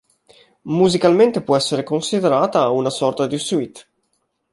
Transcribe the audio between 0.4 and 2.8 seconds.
Musicalmente può essere considerata